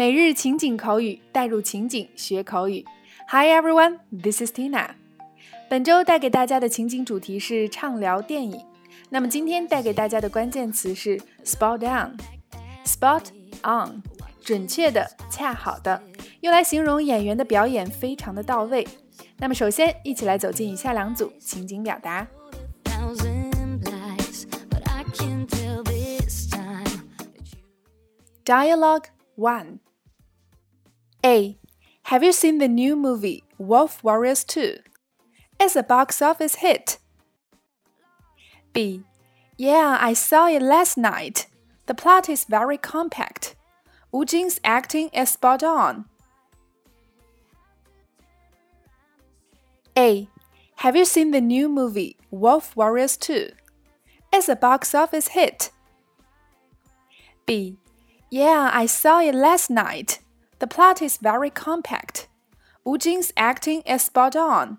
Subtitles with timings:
[0.00, 2.82] 每日情景口语，带入情景学口语。
[3.28, 4.92] Hi everyone, this is Tina。
[5.68, 8.64] 本周带给大家的情景主题是畅聊电影。
[9.10, 12.16] 那么今天带给大家的关键词是 spot on。
[12.86, 13.24] spot
[13.62, 14.02] on，
[14.42, 16.02] 准确的、恰好的，
[16.40, 18.88] 用来形容演员的表演非常的到位。
[19.36, 22.26] 那么首先，一起来走进以下两组情景表达。
[28.46, 29.04] Dialogue
[29.36, 29.78] 1
[31.30, 31.56] A.
[32.10, 34.78] Have you seen the new movie Wolf Warriors 2?
[35.60, 36.98] It's a box office hit.
[38.72, 39.04] B.
[39.56, 41.46] Yeah, I saw it last night.
[41.86, 43.54] The plot is very compact.
[44.10, 46.06] Wu Jing's acting is spot on.
[49.96, 50.28] A.
[50.82, 53.50] Have you seen the new movie Wolf Warriors 2?
[54.32, 55.70] It's a box office hit.
[57.46, 57.76] B.
[58.32, 60.18] Yeah, I saw it last night.
[60.59, 62.27] The plot is very compact.
[62.83, 64.77] Wu Jing's acting is spot on.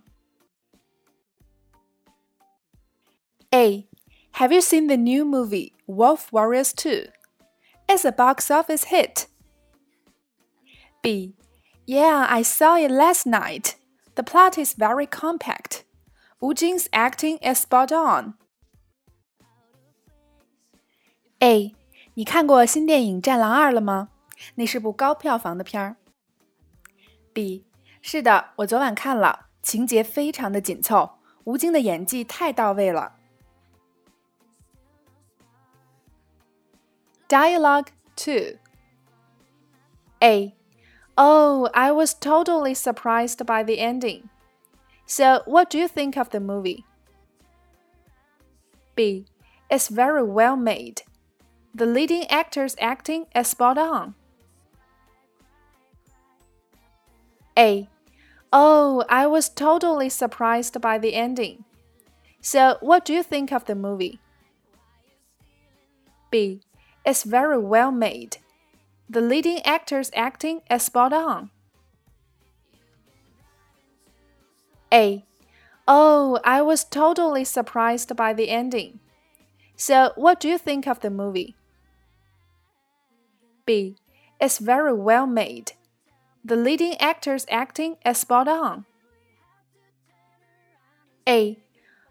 [3.54, 3.86] A.
[4.32, 7.06] Have you seen the new movie Wolf Warriors 2?
[7.88, 9.26] It's a box office hit.
[11.02, 11.34] B.
[11.86, 13.76] Yeah, I saw it last night.
[14.16, 15.84] The plot is very compact.
[16.40, 18.34] Wu Jing's acting is spot on.
[21.42, 21.74] A.
[22.14, 24.08] 你看过新电影《战狼二》了吗？
[24.56, 25.96] 那是部高票房的片儿。
[27.32, 27.64] B，
[28.00, 33.16] 是的，我昨晚看了，情节非常的紧凑，吴京的演技太到位了。
[37.28, 38.58] Dialogue two.
[40.20, 40.54] A.
[41.16, 44.28] Oh, I was totally surprised by the ending.
[45.06, 46.84] So, what do you think of the movie?
[48.94, 49.26] B.
[49.68, 51.02] It's very well made.
[51.74, 54.14] The leading actor's acting is spot on.
[57.57, 57.87] A.
[58.53, 61.63] Oh, I was totally surprised by the ending.
[62.41, 64.19] So, what do you think of the movie?
[66.29, 66.61] B.
[67.05, 68.37] It's very well made.
[69.09, 71.51] The leading actor's acting is spot on.
[74.91, 75.25] A.
[75.87, 78.99] Oh, I was totally surprised by the ending.
[79.75, 81.55] So, what do you think of the movie?
[83.65, 83.97] B.
[84.39, 85.73] It's very well made.
[86.43, 88.85] The leading actor's acting is spot on.
[91.25, 91.57] A.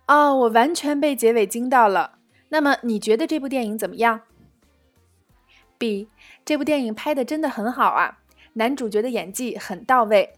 [0.07, 2.19] 哦，我完全被结尾惊到了。
[2.49, 4.23] 那么你觉得这部电影怎么样
[5.79, 6.09] ？B.
[6.45, 8.19] 这部电影拍的真的很好啊，
[8.55, 10.35] 男主角的演技很到位。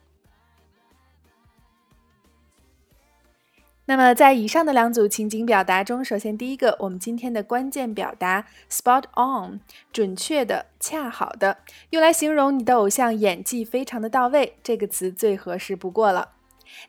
[3.87, 9.59] 那么，在以上的两组情景表达中，首先第一个，我们今天的关键表达 “spot on”，
[9.93, 11.59] 准确的、恰好的，
[11.91, 16.31] 用来形容你的偶像演技非常的到位，这个词最合适不过了。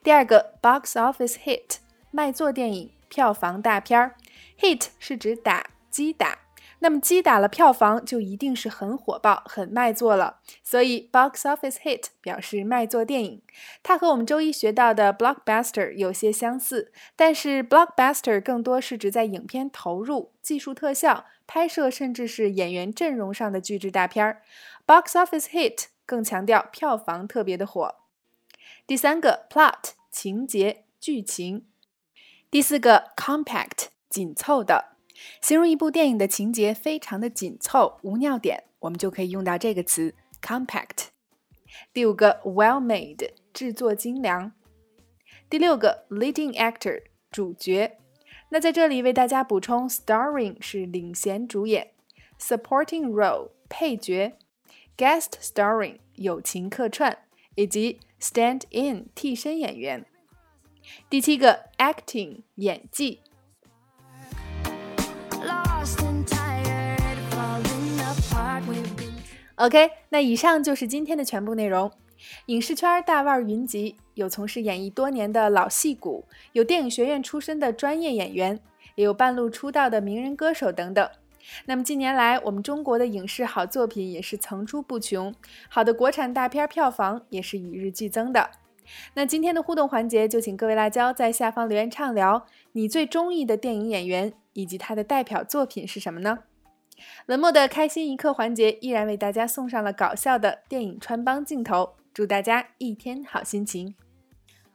[0.04, 1.78] 第二个，“box office hit”，
[2.12, 4.16] 卖座电影、票房大片儿
[4.60, 6.43] ，“hit” 是指打击打。
[6.84, 10.42] 那么击打了票房，就一定是很火爆、很卖座了。
[10.62, 13.42] 所以 box office hit 表示卖座电影，
[13.82, 24.42] 它和我们周一学到的 blockbuster 有些相似，但是 blockbuster 更多是指在影片投入、技术特效、拍摄，甚至是演员阵容上的巨制大片儿。
[24.86, 27.96] box office hit 更强调票房特别的火。
[28.86, 31.66] 第三个 plot 情节、剧情。
[32.52, 34.93] 第四个 compact 紧凑的。
[35.42, 41.08] 形容一部电影的情节非常的紧凑，无尿点，我们就可以用到这个词 compact。
[41.94, 44.52] 第五个 well made，制作精良。
[45.50, 47.98] 第六个 leading actor，主角。
[48.50, 51.92] 那在这里为大家补充，starring 是领衔主演
[52.40, 54.38] ，supporting role 配角
[54.96, 57.18] ，guest starring 友情客串，
[57.56, 60.06] 以及 stand in 替身演员。
[61.10, 63.22] 第七个 acting 演技。
[69.64, 71.90] OK，那以上就是今天的全部内容。
[72.48, 78.60] 影视圈大腕云集，有从事演艺多年的老戏骨，有电影学院出身的专业演员，
[78.96, 81.10] 也有半路出道的名人歌手等等。
[81.66, 85.34] 那么近年来，我们中国的影视好作品也是层出不穷，
[85.70, 88.50] 好的国产大片票房也是与日俱增的。
[89.14, 96.40] 那今天的互动环节，就请各位辣椒在下方留言畅聊，你最中意的电影演员以及他的代表作品是什么呢？
[97.28, 103.96] 文末的开心一刻环节依然为大家送上了搞笑的电影穿帮镜头，祝大家一天好心情。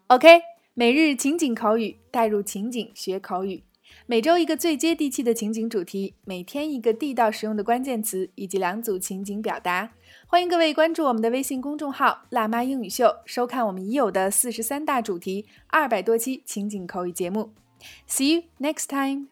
[0.09, 0.41] OK，
[0.75, 3.65] 每日情景口语，带入情景学口语。
[4.05, 9.93] 每周一个最接地气的情景主题，每天一个地道实用的关键词，以及两组情景表达。
[10.27, 17.53] 欢迎各位关注我们的微信公众号“辣妈英语秀”，收看我们已有的四十三大主题、二百多期情景口语节目。
[18.07, 19.29] See you next time.